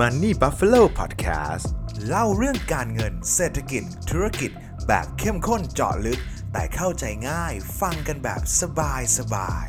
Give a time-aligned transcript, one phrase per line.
[0.00, 1.66] Money Buffalo Podcast
[2.06, 4.50] เล่าเรื่องการเงินเศรษฐกิจ ธุรกิจ
[4.86, 6.20] แบบเข้มข้นเจาะลึก
[6.52, 9.66] แต่เข้าใจง่ายฟังกันแบบสบายสบาย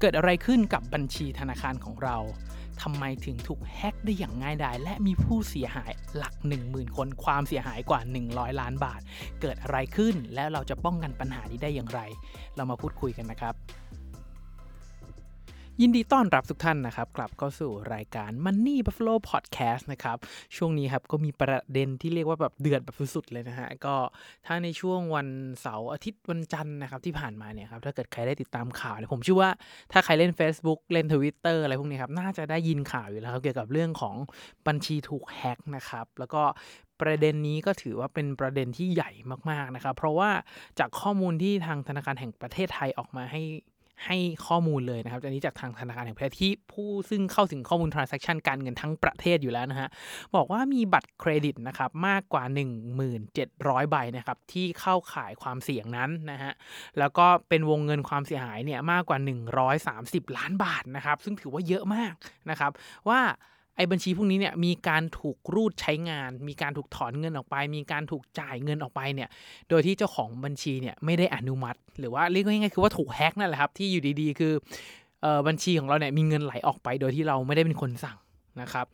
[0.00, 2.16] เกิดอะไรขึ้นกับบัญชีธนาคารของเรา
[2.82, 6.34] ทำไมถึงถูกแฮ็กได้อย่างง่ายดาย และมีผู้เสียหายหลัก
[6.66, 8.00] 10,000 คนความเสียหายกว่า
[8.30, 9.00] 100 ล้านบาท
[9.40, 12.00] เกิดอะไรขึ้นแล้วเราจะป้องกันปัญหานี้ได้อย่างไร
[12.56, 13.56] เรามาพูดคุยกันนะครับ
[15.82, 20.18] ยินดีต้อนรับทุกท่านนะครับ กลับเข้าสู่รายการ Money Buffalo Podcast นะครับ
[20.56, 23.94] ช่วงนี้ครับก็มีประเด็นที่เรียกว่าแบบเดือดแบบสุดๆเลยนะฮะ ก็
[24.46, 25.28] ถ้าในช่วงวัน
[25.60, 29.50] เสาร์อาทิตย์วันจันทร์นะครับที่ผ่านมาเนี่ยครับ ถ้าเกิดใครได้ติดตามข่าวเนี่ยผมเชื่อว่า
[29.92, 34.16] ถ้าใครเล่น Facebook เล่น Twitter อะไรพวกนี้ครับ น่าจะได้ยินข่าวอยู่แล้วครับเกี่ยวกับเรื่องของ
[34.66, 36.42] บัญชีถูกแฮ็กนะครับแล้วก็
[37.00, 39.10] ประเด็นนี้ก็ถือว่าเป็นประเด็นที่ใหญ่
[39.50, 40.30] มากๆนะครับ เพราะว่า
[40.78, 43.42] จากข้อมูลที่ทางธนาคารแห่งประเทศไทยออกมาให้
[44.06, 44.16] ให้
[44.46, 49.88] ข้อมูลเลยนะครับอันนี้จากทางธนาคารแห่งประเทศที่ผู้ซึ่งเข้าถึงข้อมูล transaction การเงินทั้งประเทศอยู่แล้วนะฮะ
[50.34, 52.44] บอกว่ามีบัตรเครดิตนะครับมากกว่า
[53.18, 56.52] 1,700 ใบนะครับที่เข้าข่ายความเสี่ยงนั้นนะฮะ
[56.98, 59.18] แล้วก็เป็นวงเงินความเสียหายเนี่ยมากกว่า
[60.32, 62.12] 130 ล้านบาทนะครับซึ่งถือว่าเยอะมาก
[62.50, 62.70] นะครับ
[63.08, 63.20] ว่า
[63.78, 69.28] ไอ้บัญชีพวกนี้เนี่ยมีการถูกรูดใช้งาน มีการถูกถอนเงินออกไป มีการถูกจ่ายเงินออกไปเนี่ย
[69.68, 74.52] โดยที่เจ้าของบัญชีเนี่ยไม่ได้อนุมัติ หรือว่าเรียกง่ายๆคือว่าถูกแฮ็กนั่นแหละครับที่อยู่ดีๆ คือ
[75.22, 78.18] เออบัญชีของเราเนี่ยมีเงินไหลออกไป โดยที่เราไม่ได้เป็นคนสั่ง
[78.62, 78.86] นะครับ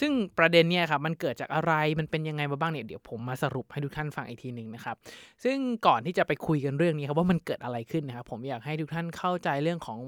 [0.00, 4.96] ซึ่งประเด็นเนี่ยครับมันเกิดจากอะไรมันเป็นยังไงมาบ้างเนี่ยเดี๋ยวผมมาสรุปให้ทุกท่านฟังอีกทีหนึ่งนะครับ
[5.44, 9.98] ซึ่งก่อนที่จะไปคุยกันเรื่องนี้ครับว่ามันเกิดอะไรขึ้นนะครับผมอยากให้ทุกท่านเข้าใจเรื่องของ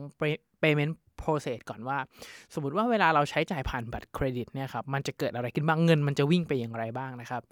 [0.63, 1.99] payment process ก่อนว่า
[2.55, 7.43] สมมติว่าเวลาเราใช้จ่ายผ่านบัตรเครดิตเนี่ยครับมันจะเกิดอะไรขึ้นบ้างเงิน มันจะวิ่งไปอย่างไรบ้างนะครับ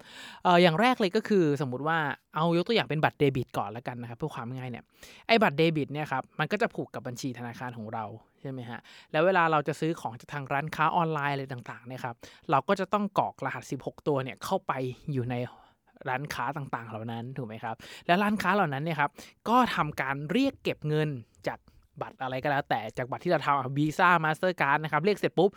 [0.43, 1.97] เอออย่างแรกเลยก็คือสมมติว่า
[2.35, 4.83] เอายกตัวอย่างเป็นบัตรเดบิตก่อนแล้วกันนะครับเพื่อความง่ายเนี่ย
[5.27, 8.05] ไอ้บัตรเดบิตเนี่ยครับมันก็จะผูกกับบัญชีธนาคารของเรา
[8.43, 8.79] ใช่ไหมฮะ
[9.11, 12.15] แล้วเวลาเราจะซื้อของจากทางร้านค้าออนไลน์อะไรต่างๆเนี่ยครับ
[12.51, 14.73] เราก็จะต้องกรอกรหัส 16 ตัวเนี่ยเข้าไป
[15.13, 15.35] อยู่ใน
[16.09, 17.75] ร้านค้าต่างๆ เหล่านั้นถูกไหมครับ
[18.07, 19.11] และร้านค้าเหล่านั้นเนี่ยครับ
[19.49, 21.09] ก็ทำการเรียกเก็บเงิน
[21.47, 21.59] จาก
[22.01, 25.49] บัตรอะไรก็แล้วแต่จากบัตรที่เราทำวีซ่ามาสเตอร์การ์ดนะครับเรียกเสร็จปุ๊บ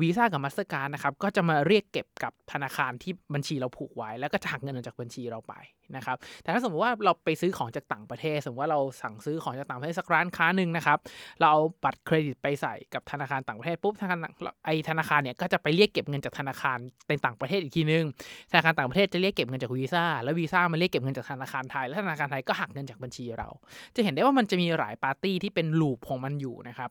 [0.00, 5.54] วีซ่ากับมาสเตอร์การ์ดนะครับก็จะมาเรียกเก็บกับธนาคารที่บัญชีเราผูกไว้ แล้วก็หักเงินออกจากบัญชีเราไป
[5.96, 10.98] นะครับแต่ถ้าสมมติว่าเราไปซื้อของจากต่างประเทศ สมมติว่าเราสั่งซื้อของจากต่างประเทศสักร้านค้าหนึ่งนะครับ
[11.40, 14.20] เราเอาบัตรเครดิตไปใส่กับธนาคารต่างประเทศปุ๊บธนาคาร
[14.64, 18.04] ไอ้ธนาคารเนี่ยก็จะไปเรียกเก็บเงินจากธนาคารในต่างประเทศอีกทีนึง
[18.50, 23.48] ธนาคารต่างประเทศจะเรียกเก็บเงินจากวีซ่าแล้ววีซ่ามาเรียกเก็บเงินจากธนาคารไทย แล้วธนาคารไทยก็หักเงินจากบัญชีเรา
[23.96, 26.90] จะเห็นได้ว่ามันจะมีหลายปาร์ตี้ที่เป็นลูปของมันอยู่นะครับ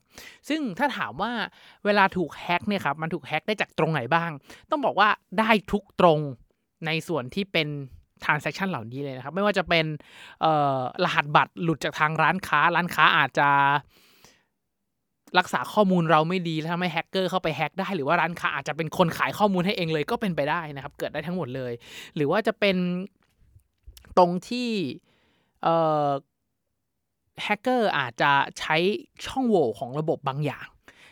[0.49, 1.31] ซึ่งถ้าถามว่า
[1.85, 4.31] เวลาถูกแฮ็กเนี่ยครับมันถูกแฮ็กได้จากตรงไหนบ้าง
[4.71, 6.19] ต้องบอกว่าได้ทุกตรง
[6.85, 7.67] ในส่วนที่เป็น
[8.23, 9.85] transaction เหล่านี้เลยนะครับ ไม่ว่าจะเป็น
[11.03, 13.49] รหัสบัตรหลุดจากทางร้านค้า ร้านค้าอาจจะ
[15.39, 21.73] รักษาข้อมูลเราไม่ดีแล้วทำให้แฮกเกอร์เข้าไปแฮกได้หรือว่าร้านค้าอาจจะเป็นคนขายข้อมูลให้เองเลยก็เป็นไปได้นะครับ เกิดได้ทั้งหมดเลย
[22.15, 22.77] หรือว่าจะเป็น
[24.17, 24.69] ตรงที่
[27.43, 28.75] แฮกเกอร์อาจจะใช้
[29.25, 30.67] ช่องโหว่ของระบบบางอย่าง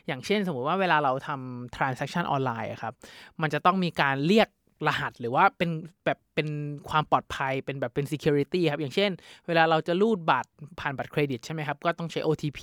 [0.07, 2.93] อย่างเช่นสมมติว่าเวลาเราทำ transaction ออนไลน์ครับ
[3.41, 4.47] มันจะต้องมีการเรียก
[4.87, 5.69] รหัสหรือว่าเป็น
[6.05, 6.47] แบบเป็น
[6.89, 9.11] ความปลอดภัยเป็นแบบเป็น security ครับ อย่างเช่น
[9.47, 10.49] เวลาเราจะรูดบัตร
[10.79, 12.59] ผ่านบัตรเครดิตใช่ไหมครับ ก็ต้องใช้ OTP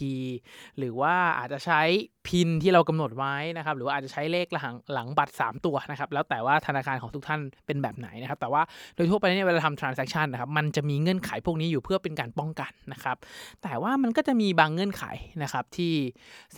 [0.78, 1.80] หรือว่าอาจจะใช้
[2.26, 8.62] พินที่เรากำหนดไว้นะครับ หรือว่าอาจจะใช้เลขหลังหลังบัตร 3 ตัวนะครับ แล้วแต่ว่าธนาคารของทุกท่านเป็นแบบไหนนะครับ แต่ว่า
[8.94, 13.16] โดยทั่วไปเนี่ยเวลาทำ transaction นะครับ มันจะมีเงื่อนไขพวกนี้อยู่เพื่อเป็นการป้องกันนะครับ
[13.62, 15.04] แต่ว่ามันก็จะมีบางเงื่อนไข
[15.42, 15.92] นะครับที่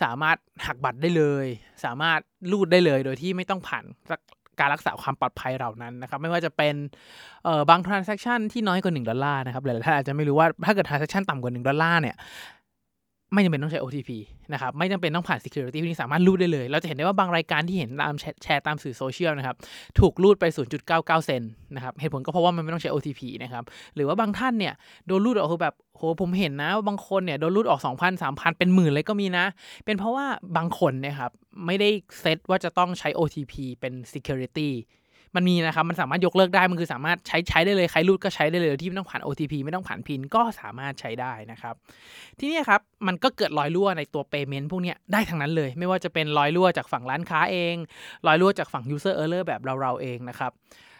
[0.01, 1.47] สามารถหักบัตรได้เลย
[1.85, 2.19] สามารถ
[2.51, 4.13] รูดได้เลย โดยที่ไม่ต้องผ่านก
[4.59, 6.75] การรักษาความปลอดภัยเหล่านั้นนะครับ ไม่ว่าจะเป็น
[7.69, 12.15] บาง transaction ที่น้อยกว่า 1 ดอลลาร์นะครับหลายท่านอาจจะไม่รู้ว่าถ้าเกิด transaction ต่ำกว่า 1 ดอลลาร์เนี่ย
[13.33, 14.11] ไม่จำเป็นต้องใช้ OTP
[14.53, 19.55] นะครับ ไม่จำเป็นต้องผ่าน security ที่นี่สามารถรูดได้เลย เราจะเห็นได้ว่าบางรายการที่เห็นตามแชร์ตามสื่อโซเชียลนะครับ
[19.99, 20.45] ถูกรูดไป
[20.85, 21.41] 0.99 เซน
[21.75, 23.63] นะครับ เหตุผลก็เพราะว่ามันไม่ต้องใช้ OTP นะครับ
[23.95, 24.73] หรือว่าบางท่านเนี่ย
[25.07, 29.45] โดนรูดออกคือแบบโหผมเห็นนะว่าบางคนเนี่ย โดนรูดออก 2,000 3,000 เป็นหมื่นเลยก็มีนะ
[29.85, 30.25] เป็นเพราะว่า
[30.57, 31.31] บางคนนี่ยครับ
[31.65, 31.89] ไม่ได้
[32.19, 34.69] เซตว่าจะต้องใช้ OTP เป็น security
[35.35, 41.75] มันมีนะครับ มันสามารถยกเลิกได้ มันคือสามารถใช้ใช้ได้เลย ใครรูดก็ใช้ได้เลยที่ไม่ต้องผ่าน OTP ไม่ต้องผ่านพินก็สามารถใช้ได้นะครับ
[42.39, 47.75] ที่นี่ครับ มันก็เกิดรอยรั่วในตัว payment พวกนี้ได้ทั้งนั้นเลย ไม่ว่าจะเป็นรอยรั่วจากฝั่งร้านค้าเอง
[48.27, 50.51] รอยรั่วจากฝั่ง user error แบบเราเราเองนะครับ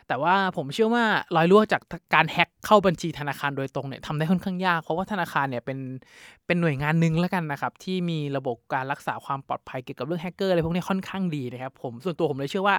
[0.07, 1.05] แต่ว่าผมเชื่อว่า
[1.35, 1.81] รอยรั่วจาก
[2.15, 5.79] การแฮ็กเข้าบัญชีธนาคารโดยตรงเนี่ยทำได้ค่อนข้างยาก เพราะว่าธนาคารเนี่ยเป็น
[6.47, 12.75] เป็นหน่วยงานหนึ่งแล้วกันนะครับ ที่มีระบบการรักษาความปลอดภัยเกี่ยวกับเรื่องแฮกเกอร์อะไรพวกนี้ค่อนข้างดีนะครับผมส่วนตัวผมเลยเชื่อว่า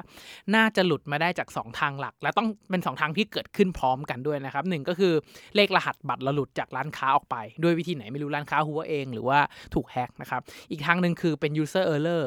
[0.55, 5.13] น่าจะหลุดมาได้จาก 2 ทางหลัก และต้องเป็น 2 ทางที่เกิดขึ้นพร้อมกันด้วยนะครับหนึ่งก็คือ
[5.57, 9.39] เลขรหัสบัตรเราหลุดจากร้านค้าออกไป ด้วยวิธีไหนไม่รู้ร้านค้าหัวเอง หรือว่า
[9.75, 10.41] ถูกแฮ็กนะครับ
[10.71, 12.25] อีกทางหนึ่งคือเป็น user error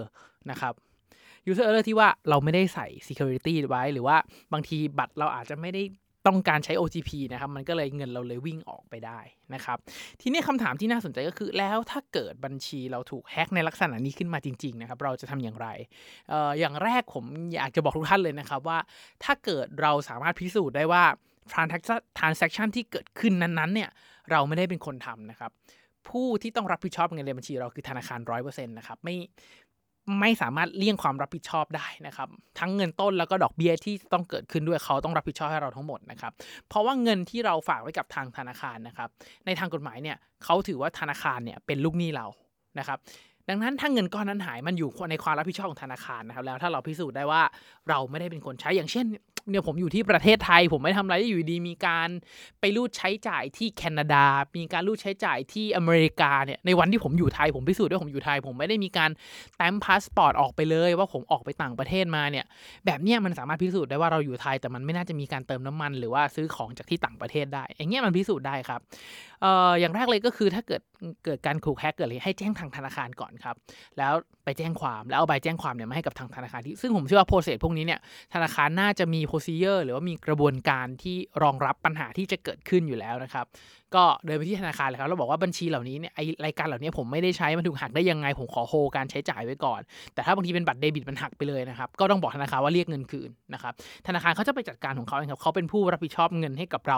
[0.51, 0.73] นะครับ
[1.49, 4.17] user error ที่ว่าเราไม่ได้ใส่ security ไว้ หรือว่า
[4.53, 5.83] บางทีบัตรเราอาจจะไม่ได้
[6.27, 9.19] ต้องการใช้ OTP นะครับ มันก็เลยเงินเราเลยวิ่งออกไปได้
[9.53, 9.77] นะครับ
[10.21, 15.67] ทีนี้คำถามที่น่าสนใจก็คือแล้วถ้าเกิดบัญชีเราถูกแฮ็กในลักษณะนี้ขึ้นมาจริง ๆ นะครับ เราจะทำอย่างไร
[16.31, 17.25] อออย่างแรกผม
[17.55, 18.79] อยากจะบอกทุกท่านเลยนะครับว่า
[19.23, 21.03] ถ้าเกิดเราสามารถพิสูจน์ได้ว่า
[22.19, 23.89] transaction ที่เกิดขึ้นนั้นๆ เนี่ย
[24.31, 25.51] เราไม่ได้เป็นคนทำนะครับ
[26.09, 29.15] ผู้ที่ต้องรับผิดชอบเงินในบัญชีเราคือธนาคารร้อยเปอร์เซ็นต์นะครับไม่
[30.19, 32.27] ไม่สามารถเลี่ยงความรับผิดชอบได้นะครับ
[32.59, 36.31] ทั้งเงินต้นแล้วก็ดอกเบี้ยที่ต้องเกิดขึ้นด้วยเขาต้องรับผิดชอบให้เราทั้งหมดนะครับ
[36.69, 39.09] เพราะว่าเงินที่เราฝากไว้กับทางธนาคารนะครับ
[39.45, 42.25] ในทางกฎหมายเนี่ยเขาถือว่าธนาคารเนี่ยเป็นลูกหนี้เรา
[42.79, 42.99] นะครับ
[43.49, 47.41] ดังนั้นถ้าเงินก้อนนั้นหายมันอยู่ในความรับผิดชอบของธนาคารนะครับแล้วถ้าเราพิสูจน์ได้ว่า
[47.89, 49.05] เราไม่ได้เป็นคนใช้อย่างเช่น
[49.49, 52.09] เนี่ยผมอยู่ที่ประเทศไทย ผมไม่ทำอะไรอยู่ดีมีการ
[52.59, 54.25] ไปรูดใช้จ่ายที่แคนาดา
[54.57, 59.11] มีการรูดใช้จ่ายที่อเมริกาเนี่ยในวันที่ผมอยู่ไทยผมพิสูจน์ว่าผมอยู่ไทย ผมไม่ได้มีการ
[59.57, 62.45] แสตมป์พาสปอร์ตออกไปเลย ว่าผมออกไปต่างประเทศมาเนี่ย
[62.85, 68.79] แบบเนี้ยมันสามารถพิสูจน์ได้ว่าเราอยู่ไทย แต่มันไม่น่าจะมีการเติมน้ำมัน หรือว่าซื้อของจากที่ต่างประเทศได้อย่างเงี้ยมันพิสูจน์ได้ครับ
[69.41, 70.81] เอ่ออย่างแรกเลยก็คือถ้าเกิด
[71.25, 73.55] เกิดการถูกแฮกเกิดอะไรให้แจ้งทางธนาคารก่อนครับ
[73.97, 74.13] แล้ว
[74.43, 77.99] ไปแจ้งความแล้วเอาใบแจ้งความเนี่ยมาให้กับทางธนาคารที่ซึ่งผมเชื่อว่า process พวกนี้เนี่ย
[78.33, 83.45] ธนาคารน่าจะมีโปรซีเจอร์หรือว่ามีกระบวนการที่รองรับปัญหาที่จะเกิดขึ้นอยู่แล้วนะครับ
[83.95, 89.81] ก็เดินไปที่ธนาคารเลยครับแล้วบอกว่าบัญชีเหล่านี้เนี่ยไอรายการเหล่านี้ผมไม่ได้ใช้มันถูกหักได้ยังไงผมขอโฮการใช้จ่ายไว้ก่อน
[90.13, 93.73] แต่ถ้าบางทีเป็นบัตรเดบิตมันหักไปเลยนะครับก็ต้องบอกธนาคารว่าเรียกเงินคืนนะครับ
[94.07, 96.97] ธนาคารเขาจะไปจัดการของเขาเองครับเขาเป็นผู้รับผิดชอบเงินให้กับเรา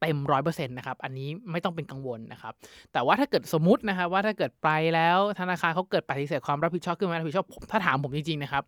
[0.00, 2.52] เต็มร้อยเปอร์เซ็นต์นะครับ อันนี้ไม่ต้องเป็นกังวลนะครับ
[2.92, 8.62] แต่ว่าถ้าเกิดสมมตินะครับว่าถ้าเกิดไปแล้วธนาคารเขาเกิดปฏิเสธความรับผิดชอบขึ้นมารับผิดชอบถ้าถามผมจริงๆนะครับ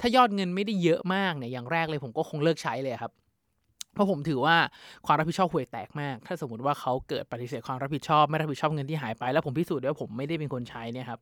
[0.00, 3.12] ถ้ายอดเงินไม่ได้เยอะมากเนี่ยอย่างแรกเลยผมก็คงเลิกใช้เลยครับ
[3.94, 4.56] เพราะผมถือว่า
[5.06, 11.20] ความรับผิดชอบห่วยแตกมาก ถ้าสมมติว่าเขาเกิดปฏิเสธความรับผิดชอบไม่รับผิดชอบเงินที่หายไป แล้วผมพิสูจน์ได้ว่าผมไม่ได้เป็นคนใช้เนี่ยครับ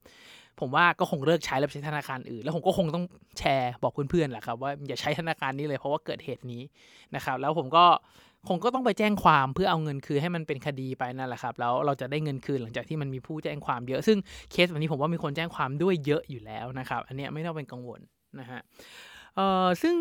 [0.60, 3.04] ผมว่าก็คงเลิกใช้แล้วใช้ธนาคารอื่น แล้วผมก็คงต้อง
[3.38, 6.62] แชร์บอกเพื่อนๆแหละครับว่าอย่าใช้ธนาคารนี้เลยเพราะว่าเกิดเหตุนี้
[7.14, 7.84] นะครับ แล้วผมก็
[8.48, 14.18] คงก็ต้องไปแจ้งความเพื่อเอาเงินคืนให้มันเป็นคดีไปนั่นแหละครับแล้วเราจะได้เงินคืนหลังจากที่มันมีผู้แจ้งความเยอะ ซึ่ง
[14.50, 18.00] เคสแบบนี้ผมว่ามีคนแจ้งความด้วยเยอะอยู่แล้วนะครับอันนี้ไม่ต้องเป็นกังวล
[18.40, 18.60] นะฮะ
[19.36, 19.96] เอ่อซึ่ง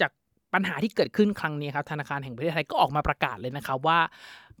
[0.00, 0.12] จาก
[0.54, 3.98] ปัญหาที่เกิดขึ้นครั้งนี้ครับธนาคารแห่งประเทศไทยก็ออกมาประกาศเลยนะครับว่า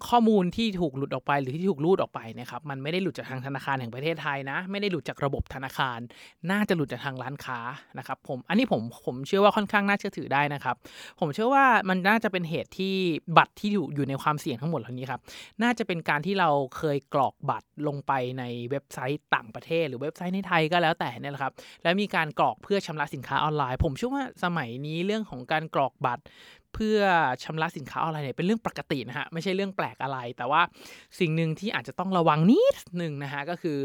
[0.08, 5.98] ข้อมูลที่ถูกหลุดออกไปหรือที่ถูกรูดออกไปนะครับมันไม่ได้หลุดจากทางธนาคารแห่งประเทศไทยนะ ไม่ได้หลุดจากระบบธนาคาร
[6.50, 7.58] น่าจะหลุดจากทางร้านค้า
[7.98, 10.76] นะครับผมอันนี้ผมผมเชื่อว่าค่อนข้างน่าเชื่อถือได้นะครับ
[11.20, 12.94] ผมเชื่อว่ามันน่าจะเป็นเหตุที่
[13.36, 15.20] บัตรที่อยู่อยู่ในความเสี่ยงทั้งหมดเหล่านี้ครับ
[15.62, 21.52] น่าจะเป็นการที่เราเคยกรอกบัตรลงไปในเว็บไซต์ต่างประเทศ หรือเว็บไซต์ในไทยก็แล้วแต่เนี่ยแหละครับ
[21.82, 26.24] แล้วมีการกรอกเพื่อชำระสินค้าออนไลน์ ผมเชื่อว่าสมัยนี้เรื่องของการกรอกบัตร
[26.76, 27.00] เพื่อ
[27.44, 30.62] ชำระสินค้าออนไลน์เนี่ยเป็นเรื่องปกตินะฮะไม่ใช่เรื่องแปลกอะไร แต่ว่า
[31.20, 33.78] สิ่งหนึ่งที่อาจจะต้องระวังนิดหนึ่งนะฮะก็คือ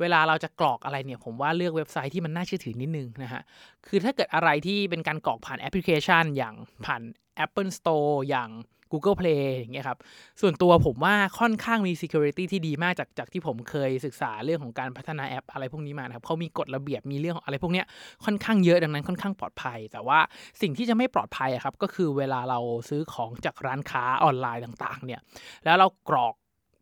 [0.00, 3.42] เวลาเราจะกรอกอะไรเนี่ยผมว่าเลือกเว็บไซต์ที่มันน่าเชื่อถือนิดนึงนะฮะ
[3.86, 6.54] คือถ้าเกิดอะไรที่เป็นการกรอกผ่านแอปพลิเคชัน อย่าง
[6.84, 7.02] ผ่าน
[7.44, 8.50] Apple Store อย่าง
[8.92, 9.98] Google Play อย่างเงี้ยครับ
[10.40, 17.86] ส่วนตัวผมว่าค่อนข้างมี security ที่ดีมากจากจากที่ผมเคยศึกษาเรื่องของการพัฒนาแอป อะไรพวกนี้มานะครับเขามีกฎระเบียบมีเรื่องของอะไรพวกเนี้ย
[18.24, 20.18] ค่อนข้างเยอะดังนั้นค่อนข้างปลอดภัย แต่ว่า
[20.62, 25.20] สิ่งที่จะไม่ปลอดภัยครับก็คือเวลาเราซื้อของจากร้านค้าออนไลน์ต่างๆเนี่ย
[25.64, 26.34] แล้วเรากรอก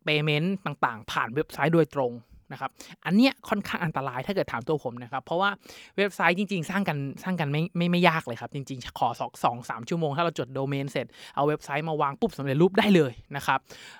[0.07, 2.13] payment ต่างๆ ผ่านเว็บไซต์โดยตรง
[2.51, 2.69] นะครับ
[3.05, 5.49] อันเนี้ยค่อนข้างอันตรายถ้าเกิดถามตัวผมนะครับ เพราะว่า
[5.97, 13.59] เว็บไซต์จริง ๆ สร้างกันสร้างกันไม่ไม่ไม่ยากเลยครับ จริง ๆ ขอสองสองสามชั่วโมง ถ้าเราจดโดเมนเสร็จ เอาเว็บไซต์มาวางปุ๊บสำเร็จรูปได้เลยนะครับ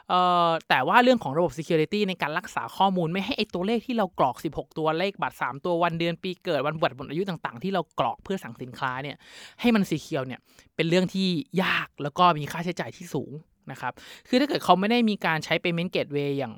[0.10, 9.18] เอ่อแต่ว่าเรื่องของระบบ Security ในการรักษาข้อมูลไม่ให้ไอตัวเลขที่เรากรอก 16 ตัวเลขบัตร 3 ตัววันเดือนปีเกิดวันบัตรหมดอายุต่างๆ ที่เรากรอกเพื่อสั่งสินค้าเนี่ย
[9.62, 10.40] ให้มันสีเขียวเนี่ย
[10.76, 11.28] เป็นเรื่องที่
[11.64, 13.32] ยากแล้วก็มีค่าใช้จ่ายที่สูง
[13.72, 13.94] นะครับ
[14.28, 16.54] คือถ้าเกิดเขาไม่ได้มีการใช้ payment gateway อย่าง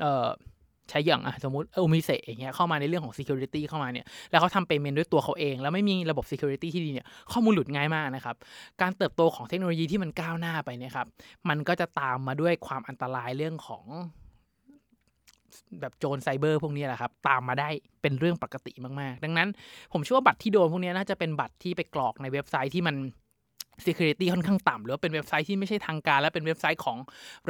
[0.00, 0.28] เอ่อ
[0.90, 8.36] ใช้อย่างอะสมมติโอมิเซอย่างเงี้ยเข้ามาในเรื่องของ security เข้ามาเนี่ยแล้วเขาทำ payment ด้วยตัวเขาเอง แล้วไม่มีระบบ security ที่ดีเนี่ยข้อมูลหลุดง่ายมากนะครับ
[8.80, 11.06] การเติบโตของเทคโนโลยีที่มันก้าวหน้าไปเนี่ยครับ
[11.48, 13.84] มันก็จะตามมาด้วยความอันตรายเรื่องของ
[15.80, 17.68] แบบโจรไซเบอร์พวกนี้แหละครับตามมาได้
[18.02, 19.48] เป็นเรื่องปกติมากๆ ดังนั้น
[19.92, 22.96] ผมเชื่อว่าบัตรที่โดนพวกนี้น่าจะเป็นบัตรที่ไปกรอกในเว็บไซต์ที่มัน
[23.86, 26.98] security ค่อนข้างต่ำหรือว่าเป็นเว็บไซต์ที่ไม่ใช่ทางการ และเป็นเว็บไซต์ของ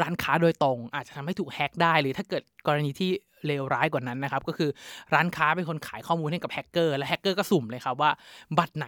[0.00, 3.10] ร้านค้าโดยตรง อาจจะทำให้ถูกแฮ็กได้หรือถ้าเกิดกรณีที่
[3.46, 4.70] เลวร้ายกว่านั้นนะครับก็คือ
[5.14, 8.10] ร้านค้าเป็นคนขายข้อมูลให้กับแฮกเกอร์และแฮกเกอร์ก็สุ่มเลยครับว่า
[8.58, 8.86] บัตรไหน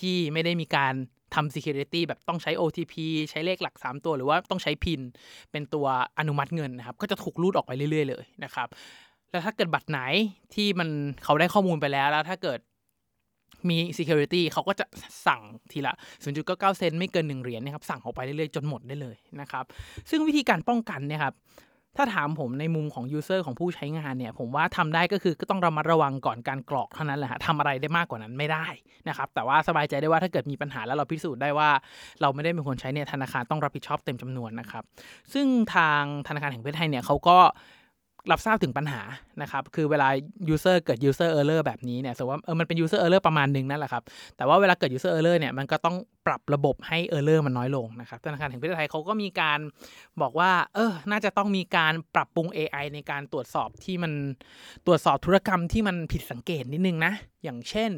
[0.00, 0.94] ที่ไม่ได้มีการ
[1.34, 2.94] ทำ security แบบต้องใช้ OTP
[3.30, 5.00] ใช้เลขหลัก 3 ตัวหรือว่าต้องใช้ PIN
[5.52, 5.86] เป็นตัว
[6.18, 8.68] อนุมัติเงินนะครับ ก็จะถูกรูดออกไปเรื่อย ๆ เลยนะครับ
[9.30, 10.00] แล้วถ้าเกิดบัตรไหน
[10.54, 10.88] ที่มัน
[11.24, 12.58] เขาได้ข้อมูลไปแล้ว แล้วถ้าเกิด
[13.68, 14.86] มี security เขาก็จะ
[15.26, 15.42] สั่ง
[15.72, 15.94] ทีละ
[16.36, 19.64] 0.99 เซนไม่เกิน 1 เหรียญนะครับ สั่งออกไปเรื่อยๆ จนหมดได้เลยนะครับ
[20.10, 21.34] ซึ่งวิธีการป้องกันเนี่ยครับ
[21.96, 28.66] ถ้าถามผมในมุมของ user ของผู้ใช้งานเนี่ย ผมว่าทำได้ก็คือก็ต้องระมัดระวังก่อนการกรอกเท่านั้นแหละฮะทำอะไรได้มากกว่านั้นไม่ได้
[29.08, 31.70] นะครับ แต่ว่าสบายใจได้ว่าถ้าเกิดมีปัญหาแล้วเราพิสูจน์ได้ว่า
[32.20, 34.84] เราไม่ได้เป็นคนใช้เนี่ยธนาคารต้องรับผิดชอบเต็มจำนวนนะครับ
[35.32, 37.38] ซึ่งทางธนาคารแห่งประเทศไทยเนี่ยเขาก็
[38.30, 39.02] รับทราบถึงปัญหา
[39.42, 40.08] นะครับ คือเวลา
[40.54, 44.02] user เกิด user error แบบนี้เนี่ยสมมติว่าเออมันเป็น user error ประมาณหนึ่งนั่นแหละครับ
[44.36, 49.58] แต่ว่าเวลาเกิด user error เนี่ยมันก็ต้องปรับระบบให้ error มันน้อยลงนะครับธนาคารแห่งประเทศไทยเขาก็มีการ
[50.22, 54.12] บอกว่า เออ น่าจะต้องมีการปรับปรุง AI ในการตรวจสอบที่มัน
[54.86, 57.12] ตรวจสอบธุรกรรมที่มันผิดสังเกตนิดนึงนะ
[57.44, 57.90] อย่างเช่น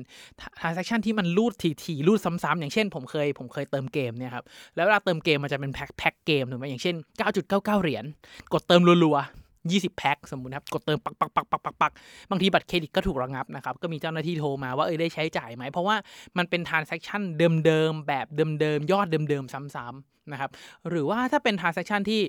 [0.61, 1.53] transaction ที่มันรูด
[1.85, 4.45] ทีๆรูดซ้ำๆอย่างเช่น ผมเคยผมเคยเติมเกมเนี่ยครับ
[4.77, 6.97] แล้วเวลาเติมเกมมันจะเป็นแพ็คแพ็คเกมถูกไหมอย่างเช่น
[7.41, 8.05] 9.99 เหรียญ
[8.53, 11.93] กดเติมรัวๆ 20 แพ็คสมมุติครับกดเติมปักปักปักปักปักปัก
[12.31, 15.97] บางทีบัตรเครดิตก็ถูกระงับนะครับก็มีเจ้าหน้าที่โทรมาว่าเออได้ใช้จ่ายไหม เพราะว่า
[16.39, 17.23] มันเป็น transaction
[17.67, 18.27] เดิมๆแบบ
[18.61, 20.51] เดิมๆยอดเดิมๆซ้ำๆนะครับ
[20.89, 22.23] หรือว่าถ้าเป็น transaction ที่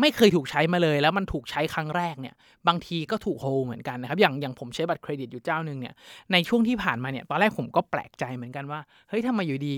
[0.00, 2.34] ไม่เคยถูกใช้มาเลยแล้วมันถูกใช้ครั้งแรกเนี่ย
[2.68, 5.94] บางทีก็ถูกโฮเหมือนกันนะครับอย่างอย่างผมใช้บัตรเครดิตอยู่เจ้าหนึ่งเนี่ย
[6.32, 9.76] ในช่วงที่ผ่านมาเนี่ยตอนแรกผมก็แปลกใจเหมือนกันว่าเฮ้ยทำไมอยู่ดี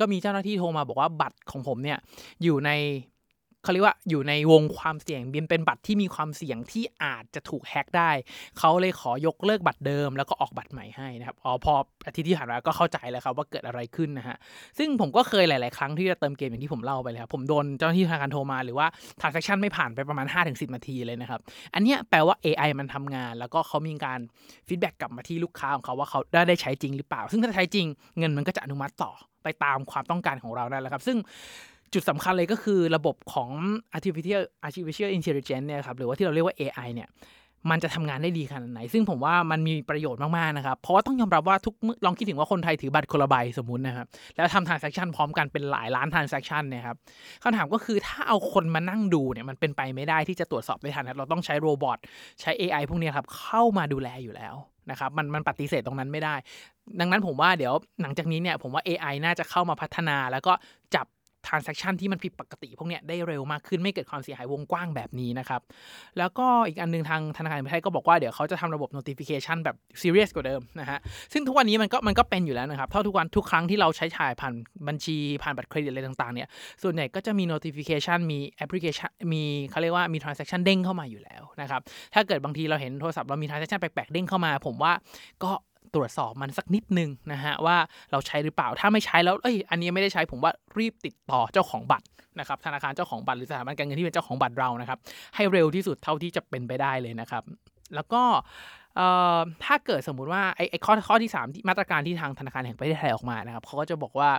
[0.00, 1.98] ก็มีเจ้าหน้าที่โทรมาบอกว่าบัตรของผมเนี่ย
[2.42, 2.70] อยู่ใน
[3.68, 8.10] เขาเรียกว่าอยู่ในวงความเสี่ยงเป็นเป็นบัตรที่มีความเสี่ยงที่อาจจะถูกแฮ็กได้
[8.58, 11.74] เขาเลยขอยกเลิกบัตรเดิม แล้วก็ออกบัตรใหม่ให้นะครับอ๋อพอ
[12.06, 14.36] อาทิตย์ที่ผ่านมาก็เข้าใจแล้วครับว่าเกิดอะไรขึ้นนะฮะ
[14.78, 18.86] ซึ่งผมก็เคยหลาย ๆ ครั้งที่จะเติมเกมอย่างที่ผมเล่าไปเลยครับผมโดนเจ้าหน้าที่ธนาคารโทรมาหรือว่า
[19.20, 21.40] transaction ไม่ผ่านไปประมาณ 5-10 นาทีเลยนะครับ
[21.74, 24.20] อันนี้แปลว่า AI มันทำงาน แล้วก็เขามีการ
[24.68, 27.86] feedback กลับมาที่ลูกค้าของเขาว่าเขาได้ได้ใช้จริงหรือเปล่า ซึ่งถ้าใช้จริง
[28.18, 29.12] เงินมันก็จะอนุมัติต่อ
[29.44, 31.16] ไปตามความต้องการของเราได้แล้วครับ ซึ่ง
[31.92, 33.50] จุดสำคัญเลยก็คือระบบของ
[33.96, 37.10] artificial artificial intelligence เนี่ยครับหรือว่าที่เราเรียกว่า AI เนี่ย
[37.70, 46.96] มันจะทำงานได้ดีขนาดไหน ซึ่งผมว่ามันมีประโยชน์มาก ๆ นะครับ เพราะว่าต้องยอมรับว่าทุกลองคิดถึงว่าคนไทยถือบัตรคนละใบสมมุตินะครับ แล้วทำ transaction พร้อมกันเป็นหลายล้าน transaction เนี่ยครับ
[47.42, 51.98] คำถามก็คือถ้าเอาคนมานั่งดูเนี่ยมันเป็นไปไม่ได้ที่จะตรวจสอบได้ทันเราต้องใช้โรบอท
[52.40, 54.54] ใช้ AI พวกนี้ครับเข้ามาดูแลอยู่แล้ว
[54.90, 56.34] นะครับมันมันปฏิเสธตรงนั้นไม่ได้
[57.00, 60.52] ดังนั้นผมว่าเดี๋ยวหลังจากนี้เนี่ยผมว่า AI น่าจะเข้ามาพัฒนาแล้วก็
[60.94, 61.06] จับ
[61.48, 65.60] transaction ที่มันผิดปกติ พวกเนี้ยได้เร็วมากขึ้นไม่เกิดความเสียหายวงกว้างแบบนี้นะครับ
[66.18, 70.98] แล้วก็อีกอันนึงทางธนาคารแห่งประเทศไทยก็บอกว่าเดี๋ยวเขาจะทำระบบ notification แบบ serious กว่าเดิมนะฮะ
[71.32, 74.54] ซึ่งทุกวันนี้มันก็มันก็เป็นอยู่แล้วนะครับเท่าทุกวันทุกครั้งที่เราใช้จ่ายผ่าน
[74.88, 76.48] บัญชีผ่านบัตรเครดิตอะไรต่างๆเนี่ย
[76.82, 81.80] ส่วนใหญ่ก็จะมี notification มี application มีเขาเรียกว่ามี transaction เด้งเข้ามาอยู่แล้วนะครับ
[82.14, 84.92] ถ้าเกิดบางทีเราเห็นโทรศัพท์เรามี transaction แปลกๆเด้งเข้ามา ผมว่า
[85.44, 85.50] ก็
[85.94, 87.76] ตรวจสอบมันสักนิดนึงนะฮะว่า
[88.12, 92.06] เราใช้หรือเปล่าถ้าไม่ใช้แล้วเอ้ยอันนี้ไม่ได้ใช้ผมว่ารีบติดต่อเจ้าของบัตร
[92.38, 94.98] นะครับธนาคารเจ้าของบัตรหรือสถาบันการเงินที่เป็นเจ้าของบัตรเรานะครับ
[95.36, 97.42] ให้เร็วที่สุดเท่าที่จะเป็นไปได้เลยนะครับ
[97.94, 98.22] แล้วก็
[99.64, 104.30] ถ้าเกิดสมมุติว่าไอ้ข้อข้อที่3ที่มาตรการที่ทางธนาคารแห่งประเทศไทยออกมานะครับเขาก็จะบอกว่า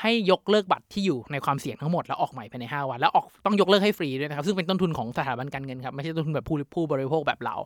[0.00, 7.56] ให้ยกเลิกบัตรที่อยู่ในความเสี่ยงทั้งหมดแล้วออกใหม่ภายใน 5 วัน แล้วออกต้องยกเลิกให้ฟรีด้วยนะครับซึ่งเป็นต้นทุนของสถาบันการเงินครับไม่ใช่ต้นทุนแบบผู้ผู้บริโภคแบบเรา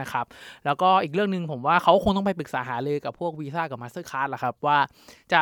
[0.00, 0.24] นะครับ
[0.64, 4.78] แล้วก็อีกเรื่องหนึ่งผมว่าเขาคงต้องไปปรึกษาหารือกับพวกวีซ่ากับมาสเตอร์คาร์ดละครับว่า
[5.32, 5.40] จะ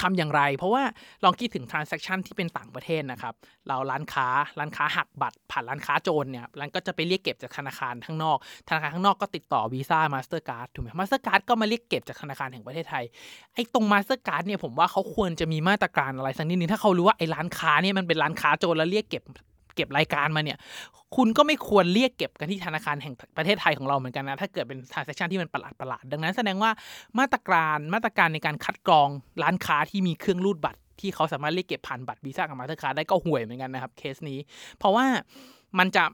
[0.00, 0.82] ทำอย่างไร เพราะว่า
[1.24, 3.34] ลองคิดถึง transaction ที่เป็นต่างประเทศนะครับ
[3.68, 4.28] เราร้านค้า
[4.58, 13.04] ร้านค้าหักบัตร ผ่านร้านค้าโจรเนี่ยร้านก็จะไปเรียกเก็บจากธนาคารข้างนอก ธนาคารข้างนอกก็ติดต่อวีซ่ามาสเตอร์การ์ดถูกไหมมาสเตอร์การ์ดก็มาเรียกเก็บจากธนาคารแห่งประเทศไทย
[13.54, 19.22] ไอ้ตรงมาสเตอร์การ์ดเนี่ยผมว่าเขาควรจะมีมาตรการอะไรสักนิดนึงถ้าเขารู้ว่าไอ้ร้านค้าเนี่ยมันเป็นร้านค้าโจรแล้วเรียกเก็บ
[19.74, 20.58] เก็บรายการมาเนี่ย
[21.16, 26.70] คุณก็ไม่ควรเรียกเก็บกันที่ธนาคารแห่งประเทศไทยของเราเหมือนกันนะ ถ้าเกิดเป็น transaction ที่มันประหลาดประหลาดดังนั้นแสดงว่า
[27.18, 29.08] มาตรการมาตรการในการคัดกรอง
[29.42, 34.38] ร้านค้าที่มีเครื่องรูดบัตร ที่เขาสามารถเรียกเก็บผ่านบัตรวีซ่ากับมาสเตอร์คาร์ดได้ก็ห่วยเหมือนกันนะครับเคสนี้
[34.78, 35.04] เพราะว่า
[35.78, 36.04] มันจะ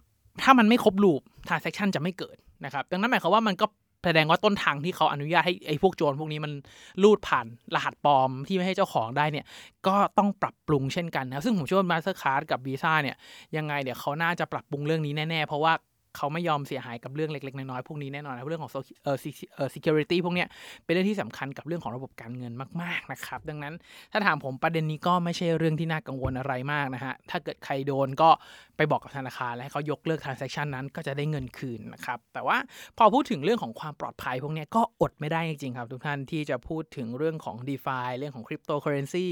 [0.42, 3.66] ถ้ามันไม่ครบ loop transaction จะไม่เกิดนะครับ ดังนั้นหมายความว่ามันก็
[4.06, 6.52] แสดงว่าต้นทางที่เขาอนุญาตให้ไอ้พวกโจรพวกนี้มัน
[7.02, 9.46] รูดผ่านรหัสปลอมที่ไม่ให้เจ้าของได้เนี่ย
[9.86, 13.16] ก็ต้องปรับปรุงเช่นกันนะซึ่งผมเชื่อว่ามาสเตอร์คาร์ดกับวีซ่าเนี่ย
[13.56, 15.72] ยังไงเดี๋ยวเขาน่าจะปรับปรุงเรื่องนี้แน่ๆ เพราะว่า
[16.16, 18.72] เขาไม่ยอมเสียหายกับเรื่องเล็กๆ น้อยๆพวกนี้แน่นอนนะเรื่องของ
[19.04, 19.16] เอ่อ
[19.54, 20.48] เอ่อ security พวกเนี้ย
[20.84, 23.74] เป็นเรื่องที่สำคัญกับเรื่องของระบบการเงินมากๆนะครับ ดังนั้น
[24.12, 28.30] ถ้าถามผมประเด็นนี้ก็ไม่ใช่เรื่องที่น่ากังวลอะไรมากนะฮะถ้าเกิดใครโดนก็
[28.76, 32.56] ไปบอกกับธนาคาร และให้เขายกเลิก transaction นั้นก็จะได้เงินคืนนะครับแต่ว่า
[32.98, 39.26] พอพูดถึงเรื่องของความปลอดภัยพวกนี้ก็อดไม่ได้จริงๆครับทุกท่านที่จะพูดถึงเรื่องของ DeFi เรื่องของ cryptocurrency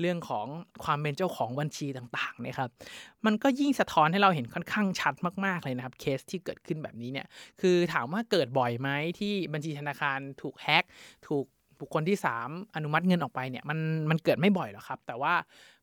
[0.00, 0.46] เรื่องของ
[0.84, 2.70] ความเป็นเจ้าของบัญชีต่างๆเนี่ยครับ
[3.26, 5.14] มันก็ยิ่งสะท้อนให้เราเห็นค่อนข้างชัด
[5.44, 7.26] มากๆเลยนะครับเคสที่เกิดขึ้นแบบนี้เนี่ย
[7.60, 8.88] คือถามว่าเกิดบ่อยไหม
[9.18, 10.84] ที่บัญชีธนาคารถูกแฮ็ก
[11.28, 11.44] ถูก
[11.80, 13.78] บุคคลที่ 3 อนุมัติเงินออกไปเนี่ยมัน
[14.10, 15.34] มันเกิดไม่บ่อยหรอกครับ แต่ว่า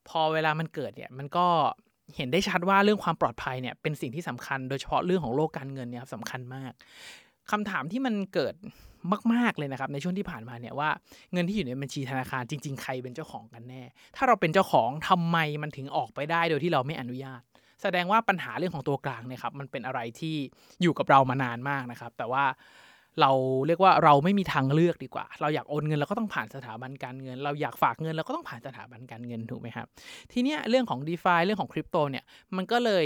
[0.09, 1.45] พอเวลามันเกิดเนี่ยมันก็
[2.15, 6.71] เห็นได้ชัดว่าเรื่องความปลอดภัยเนี่ยเป็นสิ่งที่สำคัญโดยเฉพาะเรื่องของโลกการเงินเนี่ยครับสำคัญมาก
[7.51, 8.55] คำถามที่มันเกิด
[9.33, 10.89] มาก ๆ เลยนะครับในช่วงที่ผ่านมาเนี่ยว่า
[11.33, 13.83] เงินที่อยู่ในบัญชีธนาคารจริง ๆ ใครเป็นเจ้าของกันแน่
[14.15, 17.41] ถ้าเราเป็นเจ้าของทำไมมันถึงออกไปได้โดยที่เราไม่อนุญาต
[17.81, 20.35] แสดงว่าปัญหาเรื่องของตัวกลางเนี่ยครับมันเป็นอะไรที่
[20.81, 22.45] อยู่กับเรามานานมากนะครับ แต่ว่า
[23.21, 23.31] เรา
[23.67, 29.87] เรียกว่าเราไม่มีทางเลือกดีกว่า เราอยากโอนเงินเราก็ต้องผ่านสถาบันการเงิน เราอยากฝากเงินเราก็ต้องผ่านสถาบันการเงินถูกไหมครับ
[30.31, 32.23] ทีเนี้ยเรื่องของ d e f าเรื่องของคริปโตเนี่ย
[32.55, 33.05] มันก็เลย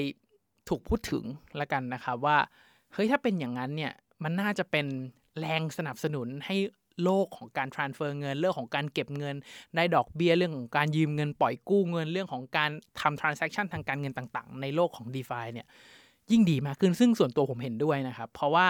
[0.69, 1.23] ถูกพูดถึง
[1.59, 2.37] ละกันนะครับว่า
[2.93, 4.85] เฮ้ยถ้าเป็นอย่างนั้นเนี่ยมันน่าจะเป็น
[5.39, 6.55] แรงสนับสนุนให้
[7.03, 9.35] โลกของการ transfer เงิน เรื่องของการเก็บเงิน
[9.75, 12.69] ได้ดอกเบี้ย เรื่องของการยืมเงินปล่อยกู้เงิน เรื่องของการ
[13.01, 15.67] ทำ transaction ทางการเงินต่างๆ ในโลกของ d e f าเนี่ย
[16.31, 18.67] ยิ่งดีมากขึ้น ซึ่งส่วนตัวผมเห็นด้วยนะครับ เพราะว่า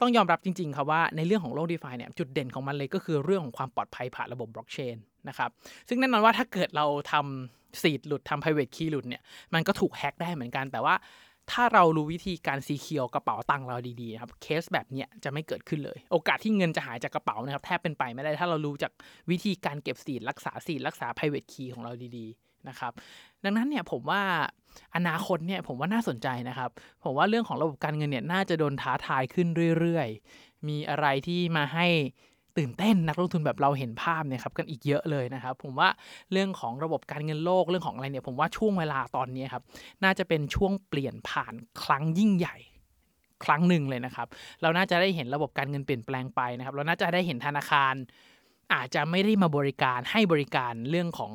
[0.00, 4.96] ต้องยอมรับจริงๆครับว่าในเรื่องของโลก d e f าเนี่ยจุดเด่นของมันเลยก็คือเรื่องของความปลอดภัยผ่านระบบบล็อกเชน
[5.28, 5.50] นะครับ
[5.88, 9.22] ซึ่งแน่นอนว่าถ้าเกิดเราทำซีดหลุดทำ private key หลุดเนี่ย
[9.54, 10.94] มันก็ถูกแฮ็กได้เหมือนกันแต่ว่า
[11.50, 18.92] ถ้าเรารู้วิธีการซีเคียวกระเป๋าตังค์เราดีๆครับเคสแบบเนี้ยจะไม่เกิดขึ้นเลย โอกาสที่เงินจะหายจากกระเป๋านะครับแทบเป็นไปไม่ได้ถ้าเรารู้จาก
[19.30, 22.92] วิธีการเก็บสีรักษาสีรักษา private key ของเราดีๆนะครับ
[23.44, 24.22] ดังนั้นเนี่ยผมว่า
[24.96, 26.70] อนาคตเนี่ยผมว่าน่าสนใจนะครับ
[27.04, 31.86] ผมว่าเรื่องของระบบการเงินเนี่ยน่าจะโดนท้าทายขึ้นเรื่อยๆ มีอะไรที่มาให้
[32.58, 35.88] ตื่นเต้นนักลงทุนแบบเราเห็นภาพเนี่ยครับกันอีกเยอะเลยนะครับ ผมว่า
[36.32, 39.62] เรื่องของระบบการเงินโลกเรื่องของอะไรเนี่ยผมว่าช่วงเวลาตอนนี้ครับ
[40.04, 42.56] น่าจะเป็นช่วงเปลี่ยนผ่านครั้งยิ่งใหญ่
[43.44, 44.26] ครั้งหนึ่งเลยนะครับ
[44.62, 47.94] เราน่าจะได้เห็นระบบการเงินเปลี่ยนแปลงไปนะครับ เราน่าจะได้เห็นธนาคาร
[48.74, 51.32] อาจจะไม่ได้มาบริการให้บริการเรื่องของ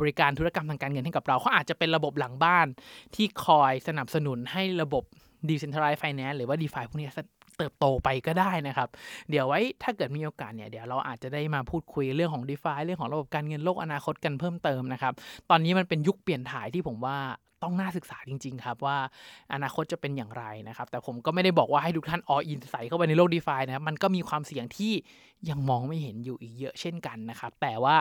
[0.00, 2.66] บริการธุรกรรมทางการเงินให้กับเราเขาอาจจะเป็นระบบหลังบ้าน
[3.14, 5.04] ที่คอยสนับสนุนให้ระบบ
[5.48, 7.08] decentralized finance หรือว่า DeFi พวกนี้
[7.58, 8.88] เติบโตไปก็ได้นะครับ
[9.30, 15.12] เดี๋ยวไว้ถ้าเกิดมีโอกาสเนี่ยเดี๋ยวเราอาจจะได้มาพูดคุยเรื่องของ d e f าเรื่องของระบบการเงินโลกอนาคตกันเพิ่มเติมนะครับ
[15.50, 17.18] ตอนนี้มันเป็นยุคเปลี่ยนถ่ายที่ผมว่า
[17.62, 18.96] ต้องน่าศึกษาจริง ๆ ครับว่า
[19.52, 24.92] อนาคตจะเป็นอย่างไรนะครับ แต่ผมก็ไม่ได้บอกว่าให้ทุกท่านออินใส่เข้าไปในโลก d e f านะครับมันก็มีความเสี่ยงที่
[25.50, 27.96] ยังมองไม่เห็นอยู่อีกเยอะเช่นกันนะครับ แต่ว่า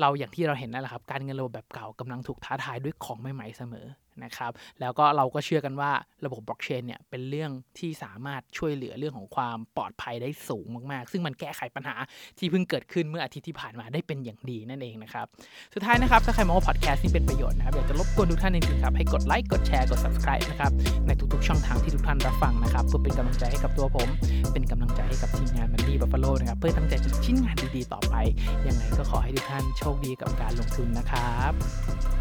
[0.00, 3.86] เราอย่างที่เราเห็นนั่นแหละครับ การเงินระบบแบบเก่ากำลังถูกท้าทายด้วยของใหม่ๆเสมอ
[4.24, 5.90] นะครับแล้วก็เราก็เชื่อกันว่า
[6.24, 11.96] ระบบบล็อกเชนเนี่ยเป็นเรื่องที่สามารถช่วยเหลือเรื่องของความปลอดภัยได้สูงมากๆ ซึ่งมันแก้ไขปัญหา
[12.38, 15.26] ที่เพิ่งเกิดขึ้นเมื่ออาทิตย์ที่ผ่านมาได้เป็นอย่างดีนั่นเองนะครับ
[15.74, 20.72] สุดท้ายนะครับถ้าใครมองว่าพอดแคสต์นี่เป็นประโยชน์นะครับอยากจะรบกวนทุกท่านจริงๆครับให้กดไลค์กดแชร์กด subscribe นะครับ
[21.06, 24.08] ในทุกๆช่องทางที่ทุกท่านรับฟังนะครับเพื่อเป็นกำลังใจให้กับตัวผม
[24.52, 28.14] เป็นกำลังใจให้กับทีมงาน Money Buffalo นะครับเพื่อตั้งใจชิ้นงานดีๆต่อไป
[28.66, 32.19] ยังไงก็ขอให้ทุกท่านโชคดีกับการลงทุนนะครับ